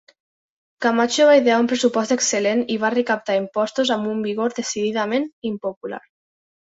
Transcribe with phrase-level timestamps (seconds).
[0.83, 6.01] Camacho va idear un pressupost excel·lent i va recaptar impostos amb un vigor decididament impopular.